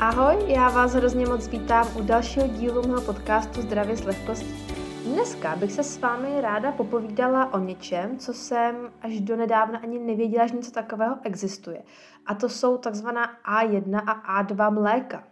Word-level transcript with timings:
Ahoj, 0.00 0.36
já 0.46 0.68
vás 0.68 0.92
hrozně 0.92 1.26
moc 1.26 1.48
vítám 1.48 1.96
u 1.96 2.02
dalšího 2.02 2.48
dílu 2.48 2.88
mého 2.88 3.00
podcastu 3.00 3.62
Zdravě 3.62 3.96
s 3.96 4.04
lehkostí. 4.04 4.54
Dneska 5.04 5.56
bych 5.56 5.72
se 5.72 5.82
s 5.82 5.98
vámi 5.98 6.40
ráda 6.40 6.72
popovídala 6.72 7.54
o 7.54 7.58
něčem, 7.58 8.18
co 8.18 8.34
jsem 8.34 8.92
až 9.02 9.20
do 9.20 9.36
nedávna 9.36 9.78
ani 9.78 9.98
nevěděla, 9.98 10.46
že 10.46 10.56
něco 10.56 10.70
takového 10.70 11.16
existuje. 11.22 11.82
A 12.26 12.34
to 12.34 12.48
jsou 12.48 12.78
takzvaná 12.78 13.30
A1 13.44 14.02
a 14.06 14.42
A2 14.42 14.72
mléka. 14.74 15.24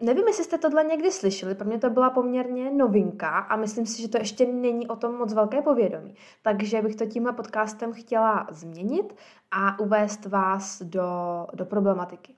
Nevím, 0.00 0.26
jestli 0.26 0.44
jste 0.44 0.58
tohle 0.58 0.84
někdy 0.84 1.12
slyšeli, 1.12 1.54
pro 1.54 1.66
mě 1.66 1.78
to 1.78 1.90
byla 1.90 2.10
poměrně 2.10 2.70
novinka 2.70 3.28
a 3.28 3.56
myslím 3.56 3.86
si, 3.86 4.02
že 4.02 4.08
to 4.08 4.18
ještě 4.18 4.46
není 4.46 4.88
o 4.88 4.96
tom 4.96 5.14
moc 5.14 5.32
velké 5.32 5.62
povědomí. 5.62 6.14
Takže 6.42 6.82
bych 6.82 6.96
to 6.96 7.06
tímhle 7.06 7.32
podcastem 7.32 7.92
chtěla 7.92 8.46
změnit 8.50 9.16
a 9.50 9.78
uvést 9.78 10.26
vás 10.26 10.82
do, 10.82 11.06
do 11.54 11.64
problematiky. 11.64 12.34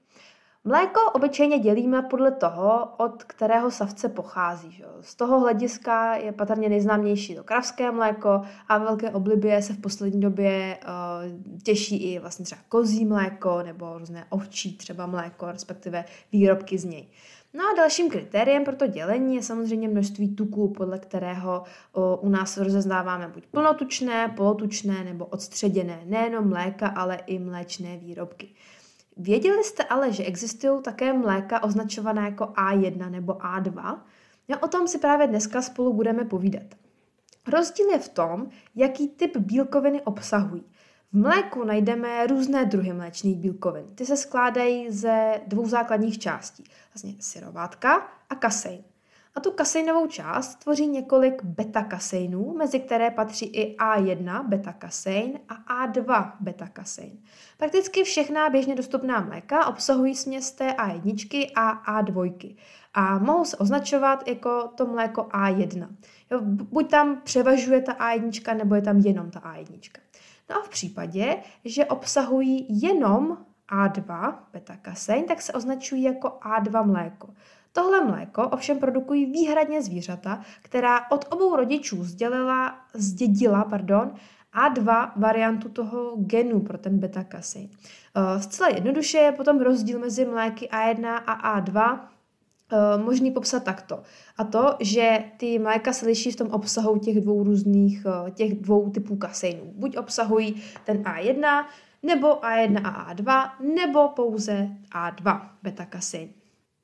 Mléko 0.69 1.01
obyčejně 1.13 1.59
dělíme 1.59 2.03
podle 2.03 2.31
toho, 2.31 2.89
od 2.97 3.25
kterého 3.25 3.71
savce 3.71 4.09
pochází. 4.09 4.71
Že? 4.73 4.85
Z 5.01 5.15
toho 5.15 5.41
hlediska 5.41 6.15
je 6.15 6.33
patrně 6.33 6.69
nejznámější 6.69 7.35
to 7.35 7.45
kravské 7.45 7.91
mléko 7.91 8.43
a 8.69 8.79
velké 8.79 9.11
oblibě 9.11 9.63
se 9.63 9.73
v 9.73 9.81
poslední 9.81 10.21
době 10.21 10.79
uh, 10.83 11.61
těší 11.63 12.13
i 12.13 12.19
vlastně 12.19 12.45
třeba 12.45 12.61
kozí 12.69 13.05
mléko 13.05 13.63
nebo 13.63 13.99
různé 13.99 14.27
ovčí 14.31 14.77
třeba 14.77 15.07
mléko, 15.07 15.47
respektive 15.47 16.05
výrobky 16.33 16.79
z 16.79 16.85
něj. 16.85 17.09
No 17.55 17.65
a 17.73 17.77
dalším 17.77 18.11
kritériem 18.11 18.65
pro 18.65 18.77
to 18.77 18.87
dělení 18.87 19.35
je 19.35 19.43
samozřejmě 19.43 19.89
množství 19.89 20.35
tuků, 20.35 20.69
podle 20.69 20.99
kterého 20.99 21.65
o, 21.93 22.17
u 22.17 22.29
nás 22.29 22.57
rozeznáváme 22.57 23.29
buď 23.29 23.47
plnotučné, 23.47 24.29
polotučné 24.37 25.05
nebo 25.05 25.27
odstředěné, 25.27 26.01
nejenom 26.05 26.49
mléka, 26.49 26.89
ale 26.89 27.19
i 27.27 27.39
mléčné 27.39 27.97
výrobky. 27.97 28.49
Věděli 29.19 29.65
jste 29.65 29.85
ale, 29.85 30.13
že 30.13 30.25
existují 30.25 30.83
také 30.83 31.13
mléka 31.13 31.63
označované 31.63 32.23
jako 32.23 32.45
A1 32.45 33.11
nebo 33.11 33.33
A2? 33.33 33.99
No, 34.49 34.59
o 34.61 34.69
tom 34.69 34.89
si 34.89 34.99
právě 34.99 35.27
dneska 35.27 35.63
spolu 35.63 35.93
budeme 35.93 36.25
povídat. 36.25 36.75
Rozdíl 37.47 37.91
je 37.91 37.99
v 37.99 38.09
tom, 38.09 38.49
jaký 38.75 39.09
typ 39.09 39.37
bílkoviny 39.37 40.03
obsahují. 40.03 40.65
V 41.13 41.19
mléku 41.19 41.65
najdeme 41.65 42.27
různé 42.27 42.65
druhy 42.65 42.93
mléčných 42.93 43.37
bílkovin. 43.37 43.85
Ty 43.95 44.07
se 44.07 44.17
skládají 44.17 44.91
ze 44.91 45.41
dvou 45.47 45.69
základních 45.69 46.19
částí. 46.19 46.65
Vlastně 46.95 47.15
syrovátka 47.21 48.09
a 48.31 48.35
kasein. 48.35 48.85
A 49.39 49.41
tu 49.41 49.51
kaseinovou 49.51 50.07
část 50.07 50.55
tvoří 50.55 50.87
několik 50.87 51.45
beta-kaseinů, 51.45 52.55
mezi 52.57 52.81
které 52.81 53.11
patří 53.11 53.47
i 53.47 53.77
A1 53.77 54.49
beta-kasein 54.49 55.41
a 55.49 55.87
A2 55.87 56.33
beta-kasein. 56.41 57.19
Prakticky 57.59 58.05
všechna 58.05 58.51
běžně 58.51 58.75
dostupná 58.75 59.21
mléka 59.21 59.67
obsahují 59.67 60.15
směs 60.15 60.53
té 60.53 60.71
A1 60.71 61.51
a 61.57 62.01
A2 62.03 62.57
a 62.95 63.19
mohou 63.19 63.45
se 63.45 63.57
označovat 63.57 64.29
jako 64.29 64.71
to 64.75 64.87
mléko 64.87 65.23
A1. 65.23 65.89
Jo, 66.31 66.41
buď 66.43 66.91
tam 66.91 67.21
převažuje 67.25 67.81
ta 67.83 67.93
A1, 67.93 68.57
nebo 68.57 68.75
je 68.75 68.83
tam 68.83 68.99
jenom 68.99 69.31
ta 69.31 69.41
A1. 69.41 69.91
No 70.51 70.57
a 70.57 70.63
v 70.63 70.69
případě, 70.69 71.37
že 71.65 71.85
obsahují 71.85 72.67
jenom 72.69 73.39
A2 73.71 74.35
beta-kasein, 74.53 75.25
tak 75.25 75.43
se 75.43 75.53
označují 75.53 76.03
jako 76.03 76.29
A2 76.29 76.87
mléko. 76.87 77.29
Tohle 77.79 78.05
mléko 78.05 78.49
ovšem 78.49 78.79
produkují 78.79 79.27
výhradně 79.27 79.83
zvířata, 79.83 80.43
která 80.63 81.11
od 81.11 81.25
obou 81.31 81.57
rodičů 81.57 82.05
zdělila, 82.05 82.79
zdědila 82.95 83.65
pardon, 83.65 84.13
A2 84.55 85.13
variantu 85.17 85.69
toho 85.69 86.17
genu 86.17 86.61
pro 86.61 86.79
ten 86.79 86.99
beta-kasein. 86.99 87.69
Eh, 88.17 88.41
zcela 88.43 88.69
jednoduše 88.69 89.19
je 89.19 89.33
potom 89.33 89.61
rozdíl 89.61 89.99
mezi 89.99 90.25
mléky 90.25 90.69
A1 90.69 91.23
a 91.27 91.61
A2 91.61 92.01
eh, 92.73 93.03
možný 93.03 93.31
popsat 93.31 93.65
takto. 93.65 94.03
A 94.37 94.45
to, 94.45 94.77
že 94.81 95.25
ty 95.37 95.59
mléka 95.59 95.93
se 95.93 96.07
liší 96.07 96.31
v 96.33 96.37
tom 96.37 96.49
obsahu 96.49 96.99
těch 96.99 97.21
dvou 97.21 97.45
různých, 97.45 98.07
eh, 98.07 98.31
těch 98.31 98.55
dvou 98.55 98.91
typů 98.91 99.17
kaseinů. 99.17 99.73
Buď 99.75 99.97
obsahují 99.97 100.63
ten 100.85 101.03
A1, 101.03 101.67
nebo 102.03 102.45
A1 102.45 102.81
a 102.85 103.15
A2, 103.15 103.51
nebo 103.75 104.09
pouze 104.09 104.69
A2 104.93 105.51
beta-kasein. 105.63 106.29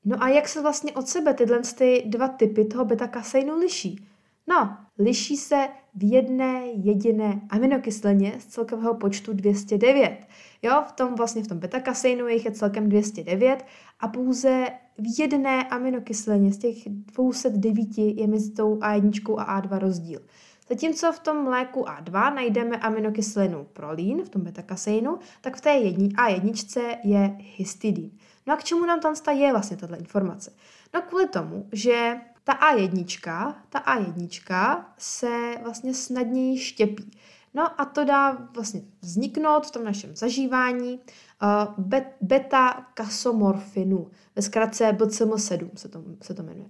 No 0.05 0.23
a 0.23 0.29
jak 0.29 0.49
se 0.49 0.63
vlastně 0.63 0.93
od 0.93 1.09
sebe 1.09 1.35
tyhle 1.35 1.61
ty 1.79 2.03
dva 2.07 2.29
typy 2.29 2.65
toho 2.65 2.85
beta-kaseinu 2.85 3.59
liší? 3.59 4.09
No, 4.47 4.77
liší 4.99 5.37
se 5.37 5.69
v 5.95 6.13
jedné 6.13 6.67
jediné 6.67 7.41
aminokyslině 7.51 8.35
z 8.39 8.47
celkového 8.47 8.95
počtu 8.95 9.33
209. 9.33 10.19
Jo, 10.63 10.85
v 10.89 10.93
tom 10.93 11.15
vlastně 11.15 11.43
v 11.43 11.49
tom 11.49 11.59
beta-kaseinu 11.59 12.27
jich 12.29 12.45
je 12.45 12.51
celkem 12.51 12.89
209 12.89 13.65
a 14.01 14.09
pouze 14.09 14.67
v 14.99 15.21
jedné 15.21 15.69
aminokyslině 15.69 16.53
z 16.53 16.59
těch 16.59 16.77
209 16.89 17.99
je 17.99 18.27
mezi 18.27 18.53
tou 18.53 18.77
A1 18.79 19.39
a 19.39 19.61
A2 19.61 19.79
rozdíl. 19.79 20.21
Zatímco 20.69 21.13
v 21.13 21.19
tom 21.19 21.45
mléku 21.45 21.81
A2 21.81 22.35
najdeme 22.35 22.77
aminokyselinu 22.77 23.67
prolín, 23.73 24.25
v 24.25 24.29
tom 24.29 24.43
beta-kaseinu, 24.43 25.19
tak 25.41 25.57
v 25.57 25.61
té 25.61 25.71
A1 25.81 26.99
je 27.05 27.37
histidín. 27.57 28.11
No 28.47 28.55
a 28.55 28.57
k 28.57 28.65
čemu 28.65 28.85
nám 28.85 29.01
tam 29.01 29.15
je 29.31 29.53
vlastně 29.53 29.77
tato 29.77 29.95
informace? 29.95 30.53
No 30.95 31.03
kvůli 31.03 31.29
tomu, 31.29 31.69
že 31.73 32.17
ta 32.45 32.53
A1, 32.53 33.55
ta 33.69 33.79
A1 33.79 34.85
se 34.99 35.55
vlastně 35.63 35.95
snadněji 35.95 36.59
štěpí. 36.59 37.11
No 37.55 37.81
a 37.81 37.85
to 37.85 38.05
dá 38.05 38.33
vlastně 38.55 38.83
vzniknout 39.01 39.67
v 39.67 39.71
tom 39.71 39.85
našem 39.85 40.17
zažívání 40.17 41.01
uh, 41.43 42.11
beta-kasomorfinu, 42.21 44.11
ve 44.37 44.43
zkratce 44.43 44.93
BCM7 44.93 45.71
se 45.77 45.89
to, 45.89 46.03
se 46.23 46.35
to 46.35 46.43
jmenuje. 46.43 46.69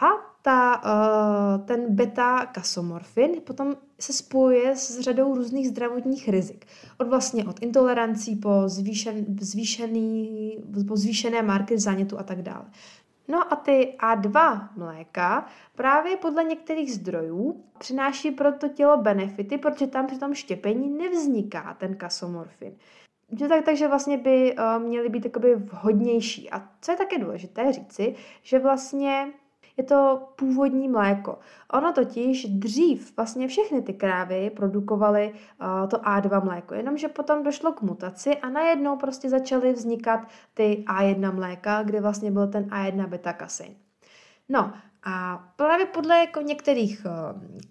A 0.00 0.29
ta, 0.42 0.82
uh, 0.84 1.66
ten 1.66 1.96
beta-kasomorfin 1.96 3.40
potom 3.40 3.76
se 4.00 4.12
spojuje 4.12 4.76
s 4.76 5.00
řadou 5.00 5.34
různých 5.34 5.68
zdravotních 5.68 6.28
rizik. 6.28 6.66
Od 6.98 7.08
vlastně 7.08 7.44
od 7.44 7.62
intolerancí 7.62 8.36
po, 8.36 8.62
zvýšen, 8.66 9.24
zvýšený, 9.40 10.56
po 10.88 10.96
zvýšené 10.96 11.42
marky 11.42 11.78
zánětu 11.78 12.18
a 12.18 12.22
tak 12.22 12.42
dále. 12.42 12.64
No 13.28 13.52
a 13.52 13.56
ty 13.56 13.94
A2 13.98 14.68
mléka 14.76 15.46
právě 15.74 16.16
podle 16.16 16.44
některých 16.44 16.92
zdrojů 16.92 17.64
přináší 17.78 18.30
pro 18.30 18.52
to 18.52 18.68
tělo 18.68 18.96
benefity, 18.96 19.58
protože 19.58 19.86
tam 19.86 20.06
při 20.06 20.18
tom 20.18 20.34
štěpení 20.34 20.88
nevzniká 20.98 21.76
ten 21.80 21.96
kasomorfin. 21.96 22.76
Že 23.38 23.48
tak, 23.48 23.64
takže 23.64 23.88
vlastně 23.88 24.18
by 24.18 24.56
uh, 24.56 24.82
měly 24.82 25.08
být 25.08 25.36
vhodnější. 25.56 26.50
A 26.50 26.68
co 26.80 26.92
je 26.92 26.98
také 26.98 27.18
důležité 27.18 27.72
říci, 27.72 28.14
že 28.42 28.58
vlastně 28.58 29.32
je 29.76 29.84
to 29.84 30.28
původní 30.36 30.88
mléko. 30.88 31.38
Ono 31.72 31.92
totiž 31.92 32.46
dřív 32.58 33.16
vlastně 33.16 33.48
všechny 33.48 33.82
ty 33.82 33.92
krávy 33.92 34.50
produkovaly 34.50 35.32
uh, 35.32 35.88
to 35.88 35.96
A2 35.96 36.44
mléko, 36.44 36.74
jenomže 36.74 37.08
potom 37.08 37.42
došlo 37.42 37.72
k 37.72 37.82
mutaci 37.82 38.36
a 38.36 38.50
najednou 38.50 38.96
prostě 38.96 39.30
začaly 39.30 39.72
vznikat 39.72 40.20
ty 40.54 40.84
A1 40.88 41.34
mléka, 41.34 41.82
kde 41.82 42.00
vlastně 42.00 42.30
byl 42.30 42.48
ten 42.48 42.64
A1 42.64 43.06
beta 43.06 43.32
kasein. 43.32 43.74
No 44.50 44.72
a 45.04 45.44
právě 45.56 45.86
podle 45.86 46.18
jako 46.18 46.40
některých, 46.40 47.06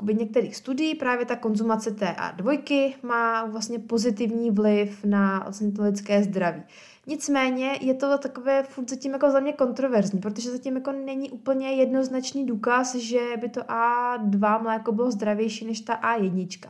uh, 0.04 0.10
některých 0.12 0.56
studií 0.56 0.96
právě 0.96 1.26
ta 1.26 1.36
konzumace 1.36 1.92
té 1.92 2.16
A2 2.20 2.94
má 3.04 3.46
vlastně 3.46 3.80
pozitivní 3.80 4.52
vliv 4.52 5.06
na 5.06 5.40
vlastně 5.40 5.72
to 5.72 5.84
lidské 5.84 6.24
zdraví. 6.24 6.64
Nicméně 7.08 7.78
je 7.82 7.94
to 7.94 8.18
takové 8.18 8.64
furt 8.64 8.90
zatím 8.90 9.12
jako 9.12 9.32
za 9.32 9.40
mě 9.40 9.54
kontroverzní, 9.54 10.20
protože 10.20 10.52
zatím 10.52 10.76
jako 10.76 10.92
není 10.92 11.30
úplně 11.30 11.72
jednoznačný 11.72 12.46
důkaz, 12.46 12.96
že 12.96 13.20
by 13.42 13.50
to 13.50 13.62
A2 13.62 14.62
mléko 14.64 14.92
bylo 14.92 15.12
zdravější 15.12 15.66
než 15.66 15.82
ta 15.82 15.96
A1. 15.96 16.70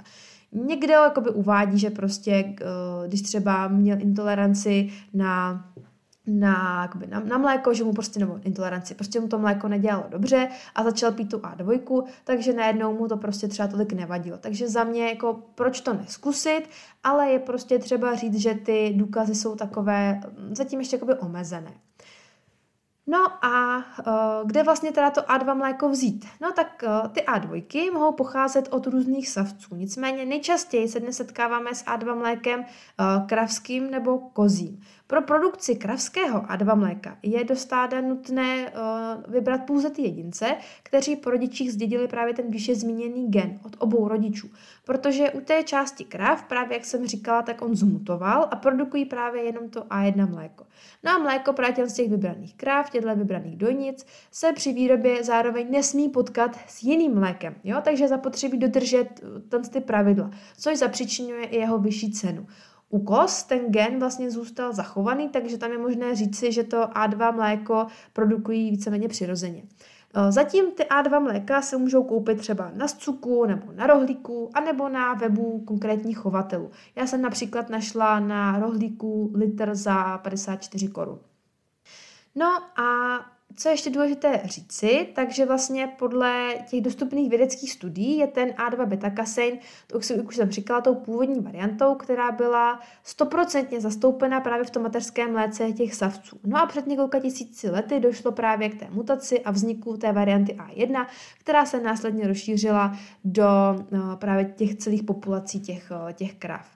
Někde 0.52 0.94
jakoby 0.94 1.30
uvádí, 1.30 1.80
že 1.80 1.90
prostě, 1.90 2.32
eh, 2.32 3.08
když 3.08 3.22
třeba 3.22 3.68
měl 3.68 4.02
intoleranci 4.02 4.90
na 5.14 5.66
na, 6.30 6.90
na, 7.10 7.20
na 7.20 7.38
mléko, 7.38 7.74
že 7.74 7.84
mu 7.84 7.94
prostě, 7.94 8.20
nebo 8.20 8.40
intoleranci, 8.44 8.96
prostě 8.96 9.20
mu 9.20 9.28
to 9.28 9.40
mléko 9.40 9.68
nedělalo 9.68 10.06
dobře 10.10 10.50
a 10.76 10.84
začal 10.84 11.12
pít 11.12 11.32
tu 11.32 11.38
A2, 11.38 12.04
takže 12.24 12.54
najednou 12.54 12.94
mu 12.94 13.08
to 13.08 13.18
prostě 13.18 13.48
třeba 13.48 13.68
tolik 13.68 13.94
nevadilo. 13.94 14.38
Takže 14.38 14.68
za 14.68 14.84
mě, 14.84 15.08
jako, 15.08 15.40
proč 15.56 15.82
to 15.82 15.94
neskusit, 15.94 16.70
ale 17.04 17.30
je 17.30 17.40
prostě 17.40 17.80
třeba 17.80 18.16
říct, 18.16 18.40
že 18.40 18.54
ty 18.54 18.94
důkazy 18.96 19.36
jsou 19.36 19.56
takové 19.56 20.14
mm, 20.14 20.56
zatím 20.56 20.80
ještě 20.80 20.96
jakoby 20.96 21.14
omezené. 21.14 21.72
No 23.12 23.46
a 23.46 23.78
uh, 23.78 24.48
kde 24.48 24.64
vlastně 24.64 24.92
teda 24.92 25.12
to 25.12 25.22
A2 25.22 25.56
mléko 25.56 25.90
vzít? 25.90 26.26
No 26.42 26.52
tak 26.52 26.84
uh, 26.88 27.08
ty 27.08 27.22
A2 27.22 27.94
mohou 27.94 28.12
pocházet 28.12 28.68
od 28.72 28.88
různých 28.88 29.30
savců, 29.30 29.76
nicméně 29.76 30.26
nejčastěji 30.26 30.88
se 30.88 31.00
dnes 31.00 31.18
setkáváme 31.18 31.76
s 31.76 31.86
A2 31.86 32.16
mlékem 32.16 32.60
uh, 32.60 33.28
kravským 33.28 33.92
nebo 33.92 34.18
kozím. 34.20 34.82
Pro 35.10 35.22
produkci 35.22 35.76
kravského 35.76 36.42
A2 36.42 36.76
mléka 36.76 37.18
je 37.24 37.44
do 37.44 37.56
stáda 37.56 38.02
nutné 38.02 38.72
uh, 38.72 39.34
vybrat 39.34 39.58
pouze 39.58 39.90
ty 39.90 40.02
jedince, 40.02 40.56
kteří 40.84 41.16
po 41.16 41.30
rodičích 41.30 41.74
zdědili 41.74 42.08
právě 42.08 42.34
ten 42.34 42.52
výše 42.52 42.76
zmíněný 42.76 43.32
gen 43.32 43.60
od 43.66 43.76
obou 43.80 44.08
rodičů. 44.08 44.50
Protože 44.86 45.32
u 45.32 45.42
té 45.42 45.64
části 45.64 46.04
krav, 46.04 46.44
právě 46.44 46.78
jak 46.78 46.86
jsem 46.86 47.08
říkala, 47.08 47.42
tak 47.42 47.62
on 47.62 47.76
zmutoval 47.76 48.48
a 48.52 48.56
produkují 48.56 49.06
právě 49.06 49.44
jenom 49.44 49.70
to 49.70 49.82
A1 49.82 50.30
mléko. 50.30 50.66
No 51.04 51.12
a 51.12 51.18
mléko 51.18 51.54
právě 51.54 51.90
z 51.90 51.94
těch 51.94 52.10
vybraných 52.10 52.56
krav, 52.56 52.90
těchto 52.90 53.16
vybraných 53.16 53.58
dojnic, 53.58 54.06
se 54.32 54.54
při 54.54 54.74
výrobě 54.74 55.24
zároveň 55.24 55.72
nesmí 55.72 56.10
potkat 56.10 56.60
s 56.68 56.84
jiným 56.84 57.16
mlékem. 57.16 57.56
Jo? 57.64 57.78
Takže 57.84 58.08
zapotřebí 58.08 58.58
dodržet 58.58 59.22
ten 59.50 59.62
ty 59.62 59.82
pravidla, 59.82 60.32
což 60.58 60.78
zapříčinuje 60.78 61.46
i 61.46 61.58
jeho 61.58 61.80
vyšší 61.80 62.12
cenu. 62.12 62.48
U 62.90 63.00
kos 63.00 63.44
ten 63.44 63.72
gen 63.72 64.00
vlastně 64.00 64.32
zůstal 64.32 64.74
zachovaný, 64.74 65.30
takže 65.30 65.58
tam 65.58 65.72
je 65.72 65.78
možné 65.78 66.16
říci, 66.16 66.52
že 66.52 66.64
to 66.64 66.82
A2 66.82 67.36
mléko 67.36 67.88
produkují 68.14 68.72
víceméně 68.72 69.08
přirozeně. 69.08 69.64
E, 70.14 70.32
zatím 70.32 70.72
ty 70.72 70.84
A2 70.84 71.24
mléka 71.24 71.62
se 71.62 71.78
můžou 71.78 72.04
koupit 72.04 72.38
třeba 72.38 72.72
na 72.76 72.88
Scuku 72.88 73.46
nebo 73.46 73.72
na 73.76 73.88
Rohlíku, 73.88 74.50
anebo 74.54 74.90
na 74.90 75.14
webu 75.14 75.64
konkrétních 75.68 76.18
chovatelů. 76.18 76.72
Já 76.96 77.08
jsem 77.08 77.22
například 77.22 77.70
našla 77.70 78.20
na 78.20 78.60
Rohlíku 78.60 79.32
litr 79.36 79.76
za 79.76 80.18
54 80.18 80.88
korun. 80.88 81.20
No 82.36 82.46
a 82.82 83.20
co 83.56 83.70
je 83.70 83.74
ještě 83.74 83.90
důležité 83.90 84.42
říci, 84.44 85.08
takže 85.16 85.46
vlastně 85.46 85.88
podle 86.00 86.54
těch 86.70 86.82
dostupných 86.82 87.30
vědeckých 87.30 87.72
studií 87.72 88.18
je 88.18 88.28
ten 88.28 88.50
A2 88.50 88.86
beta 88.86 89.10
kasein, 89.10 89.60
to 89.88 89.98
už 89.98 90.36
jsem 90.36 90.52
říkala, 90.52 90.82
tou 90.82 90.96
původní 90.96 91.40
variantou, 91.40 91.96
která 91.96 92.32
byla 92.32 92.80
stoprocentně 93.04 93.82
zastoupena 93.82 94.40
právě 94.40 94.66
v 94.66 94.70
tom 94.70 94.84
mateřském 94.84 95.32
mléce 95.32 95.72
těch 95.72 95.96
savců. 95.96 96.40
No 96.44 96.58
a 96.58 96.66
před 96.66 96.88
několika 96.88 97.20
tisíci 97.20 97.70
lety 97.70 98.00
došlo 98.00 98.32
právě 98.32 98.70
k 98.70 98.80
té 98.80 98.88
mutaci 98.90 99.40
a 99.40 99.52
vzniku 99.52 99.98
té 99.98 100.12
varianty 100.12 100.54
A1, 100.54 101.06
která 101.40 101.66
se 101.66 101.80
následně 101.80 102.28
rozšířila 102.28 102.98
do 103.24 103.46
no, 103.92 104.18
právě 104.18 104.46
těch 104.46 104.76
celých 104.76 105.04
populací 105.04 105.60
těch, 105.60 105.92
těch 106.14 106.36
krav. 106.36 106.68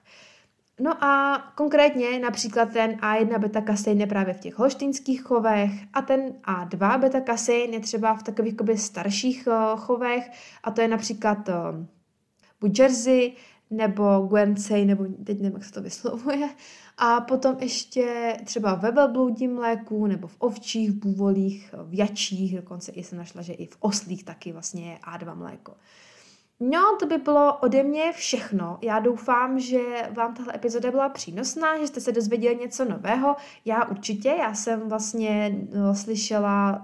No 0.80 1.04
a 1.04 1.38
konkrétně 1.54 2.18
například 2.18 2.72
ten 2.72 2.90
A1 2.90 3.38
beta-kasein 3.38 4.00
je 4.00 4.06
právě 4.06 4.34
v 4.34 4.40
těch 4.40 4.58
holštinských 4.58 5.22
chovech 5.22 5.70
a 5.92 6.02
ten 6.02 6.20
A2 6.44 7.00
beta-kasein 7.00 7.72
je 7.72 7.80
třeba 7.80 8.14
v 8.14 8.22
takových 8.22 8.54
starších 8.76 9.46
uh, 9.46 9.80
chovech 9.80 10.30
a 10.64 10.70
to 10.70 10.80
je 10.80 10.88
například 10.88 11.48
uh, 11.48 11.54
buď 12.60 12.78
Jersey 12.78 13.32
nebo 13.70 14.20
Guernsey, 14.20 14.84
nebo 14.84 15.04
teď 15.24 15.40
nevím, 15.40 15.52
jak 15.52 15.64
se 15.64 15.72
to 15.72 15.82
vyslovuje. 15.82 16.48
A 16.98 17.20
potom 17.20 17.56
ještě 17.60 18.36
třeba 18.44 18.74
ve 18.74 18.90
velbloudím 18.90 19.54
mléku, 19.54 20.06
nebo 20.06 20.28
v 20.28 20.36
ovčích, 20.38 20.90
v 20.90 20.94
bůvolích, 20.94 21.74
v 21.84 21.98
jačích, 21.98 22.56
dokonce 22.56 22.92
i 22.92 23.02
jsem 23.02 23.18
našla, 23.18 23.42
že 23.42 23.52
i 23.52 23.66
v 23.66 23.76
oslích 23.80 24.24
taky 24.24 24.52
vlastně 24.52 24.90
je 24.90 24.98
A2 24.98 25.36
mléko. 25.36 25.72
Uh, 25.72 25.78
No, 26.70 26.96
to 27.00 27.06
by 27.06 27.18
bylo 27.18 27.56
ode 27.56 27.82
mě 27.82 28.12
všechno. 28.12 28.78
Já 28.82 28.98
doufám, 28.98 29.58
že 29.58 29.78
vám 30.10 30.34
tahle 30.34 30.54
epizoda 30.54 30.90
byla 30.90 31.08
přínosná, 31.08 31.78
že 31.78 31.86
jste 31.86 32.00
se 32.00 32.12
dozvěděli 32.12 32.56
něco 32.56 32.84
nového. 32.84 33.36
Já 33.64 33.84
určitě, 33.84 34.28
já 34.28 34.54
jsem 34.54 34.88
vlastně 34.88 35.56
no, 35.74 35.94
slyšela 35.94 36.82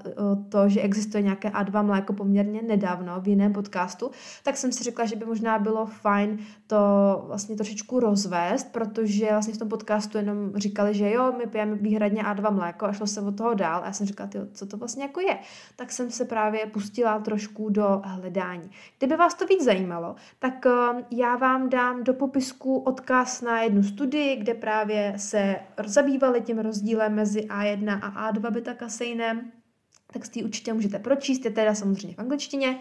to, 0.48 0.68
že 0.68 0.80
existuje 0.80 1.22
nějaké 1.22 1.48
A2 1.48 1.84
mléko 1.84 2.12
poměrně 2.12 2.62
nedávno 2.62 3.20
v 3.20 3.28
jiném 3.28 3.52
podcastu, 3.52 4.10
tak 4.42 4.56
jsem 4.56 4.72
si 4.72 4.84
řekla, 4.84 5.04
že 5.04 5.16
by 5.16 5.24
možná 5.24 5.58
bylo 5.58 5.86
fajn 5.86 6.38
to 6.66 6.76
vlastně 7.26 7.56
trošičku 7.56 8.00
rozvést, 8.00 8.72
protože 8.72 9.26
vlastně 9.30 9.54
v 9.54 9.58
tom 9.58 9.68
podcastu 9.68 10.18
jenom 10.18 10.52
říkali, 10.56 10.94
že 10.94 11.10
jo, 11.10 11.32
my 11.38 11.46
pijeme 11.46 11.74
výhradně 11.74 12.22
A2 12.22 12.54
mléko 12.54 12.86
a 12.86 12.92
šlo 12.92 13.06
se 13.06 13.20
od 13.20 13.36
toho 13.36 13.54
dál. 13.54 13.80
A 13.82 13.86
já 13.86 13.92
jsem 13.92 14.06
říkala, 14.06 14.28
tyjo, 14.28 14.46
co 14.52 14.66
to 14.66 14.76
vlastně 14.76 15.02
jako 15.02 15.20
je. 15.20 15.38
Tak 15.76 15.92
jsem 15.92 16.10
se 16.10 16.24
právě 16.24 16.66
pustila 16.66 17.18
trošku 17.18 17.70
do 17.70 18.02
hledání. 18.04 18.70
Kdyby 18.98 19.16
vás 19.16 19.34
to 19.34 19.46
víc 19.46 19.69
zajímalo, 19.72 20.16
tak 20.38 20.66
eh, 20.66 21.04
já 21.10 21.36
vám 21.36 21.68
dám 21.68 22.04
do 22.04 22.14
popisku 22.14 22.78
odkaz 22.78 23.42
na 23.42 23.62
jednu 23.62 23.82
studii, 23.82 24.36
kde 24.36 24.54
právě 24.54 25.14
se 25.16 25.56
zabývali 25.86 26.40
tím 26.40 26.58
rozdílem 26.58 27.14
mezi 27.14 27.40
A1 27.40 27.98
a 28.02 28.32
A2 28.32 28.50
beta 28.50 28.74
kaseinem, 28.74 29.52
tak 30.12 30.26
si 30.26 30.38
ji 30.38 30.44
určitě 30.44 30.72
můžete 30.72 30.98
pročíst, 30.98 31.44
je 31.44 31.50
teda 31.50 31.74
samozřejmě 31.74 32.16
v 32.16 32.18
angličtině. 32.18 32.78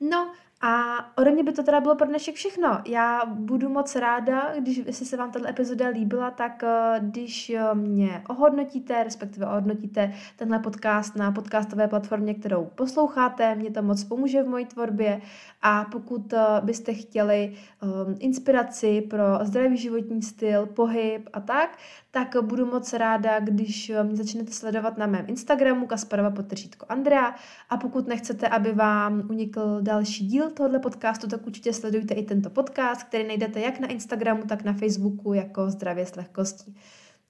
No 0.00 0.32
a 0.60 0.96
ode 1.18 1.30
mě 1.30 1.42
by 1.42 1.52
to 1.52 1.62
teda 1.62 1.80
bylo 1.80 1.94
pro 1.94 2.06
dnešek 2.06 2.34
všechno. 2.34 2.80
Já 2.86 3.24
budu 3.26 3.68
moc 3.68 3.96
ráda, 3.96 4.54
když 4.58 4.76
jestli 4.76 5.06
se 5.06 5.16
vám 5.16 5.30
tato 5.30 5.48
epizoda 5.48 5.88
líbila, 5.88 6.30
tak 6.30 6.62
eh, 6.64 7.00
když 7.00 7.50
eh, 7.50 7.74
mě 7.74 8.22
ohodnotíte, 8.28 9.04
respektive 9.04 9.46
ohodnotíte 9.46 10.12
tenhle 10.36 10.58
podcast 10.58 11.16
na 11.16 11.32
podcastové 11.32 11.88
platformě, 11.88 12.34
kterou 12.34 12.64
posloucháte, 12.64 13.54
mě 13.54 13.70
to 13.70 13.82
moc 13.82 14.04
pomůže 14.04 14.42
v 14.42 14.48
mojí 14.48 14.66
tvorbě. 14.66 15.20
A 15.62 15.84
pokud 15.84 16.32
eh, 16.32 16.38
byste 16.60 16.94
chtěli 16.94 17.52
um, 17.82 18.16
inspiraci 18.18 19.00
pro 19.00 19.24
zdravý 19.42 19.76
životní 19.76 20.22
styl, 20.22 20.66
pohyb 20.66 21.28
a 21.32 21.40
tak, 21.40 21.78
tak 22.10 22.36
budu 22.40 22.66
moc 22.66 22.92
ráda, 22.92 23.40
když 23.40 23.92
mě 24.02 24.16
začnete 24.16 24.52
sledovat 24.52 24.98
na 24.98 25.06
mém 25.06 25.24
Instagramu 25.28 25.86
Kasparova 25.86 26.30
potržítko 26.30 26.86
Andrea. 26.88 27.34
A 27.70 27.76
pokud 27.76 28.06
nechcete, 28.06 28.48
aby 28.48 28.72
vám 28.72 29.22
unikl 29.30 29.78
další 29.80 30.26
díl 30.26 30.45
tohoto 30.50 30.80
podcastu, 30.80 31.28
tak 31.28 31.46
určitě 31.46 31.72
sledujte 31.72 32.14
i 32.14 32.22
tento 32.22 32.50
podcast, 32.50 33.02
který 33.02 33.26
najdete 33.26 33.60
jak 33.60 33.80
na 33.80 33.88
Instagramu, 33.88 34.42
tak 34.42 34.64
na 34.64 34.72
Facebooku 34.72 35.32
jako 35.32 35.70
Zdravě 35.70 36.06
s 36.06 36.16
lehkostí. 36.16 36.76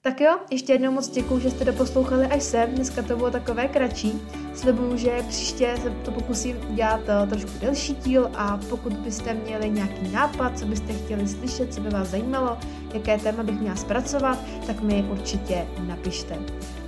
Tak 0.01 0.21
jo, 0.21 0.37
ještě 0.51 0.73
jednou 0.73 0.91
moc 0.91 1.09
děkuji, 1.09 1.39
že 1.39 1.51
jste 1.51 1.65
doposlouchali 1.65 2.25
až 2.25 2.43
sem. 2.43 2.69
Dneska 2.69 3.01
to 3.01 3.15
bylo 3.15 3.31
takové 3.31 3.67
kratší. 3.67 4.21
Slibuju, 4.55 4.97
že 4.97 5.23
příště 5.29 5.75
se 5.83 5.89
to 5.89 6.11
pokusím 6.11 6.57
udělat 6.69 6.99
uh, 6.99 7.29
trošku 7.29 7.51
delší 7.61 7.93
díl 7.93 8.31
a 8.35 8.59
pokud 8.69 8.93
byste 8.93 9.33
měli 9.33 9.69
nějaký 9.69 10.11
nápad, 10.11 10.59
co 10.59 10.65
byste 10.65 10.93
chtěli 10.93 11.27
slyšet, 11.27 11.73
co 11.73 11.81
by 11.81 11.89
vás 11.89 12.07
zajímalo, 12.07 12.57
jaké 12.93 13.17
téma 13.17 13.43
bych 13.43 13.59
měla 13.59 13.75
zpracovat, 13.75 14.39
tak 14.67 14.81
mi 14.81 15.05
určitě 15.11 15.67
napište. 15.87 16.39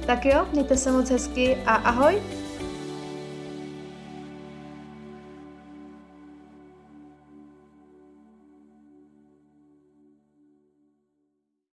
Tak 0.05 0.25
jo, 0.25 0.47
mějte 0.51 0.77
se 0.77 0.91
moc 0.91 1.09
hezky 1.09 1.57
a 1.65 1.75
ahoj! 1.75 2.21